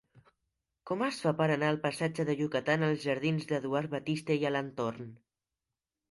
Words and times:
Com 0.91 1.01
es 1.07 1.17
fa 1.25 1.33
per 1.41 1.45
anar 1.55 1.67
del 1.71 1.75
passatge 1.83 2.23
de 2.29 2.35
Yucatán 2.39 2.85
als 2.87 3.03
jardins 3.03 3.45
d'Eduard 3.51 3.91
Batiste 3.91 4.39
i 4.45 4.47
Alentorn? 4.51 5.13